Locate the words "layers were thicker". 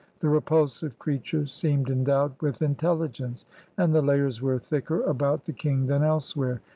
4.01-5.03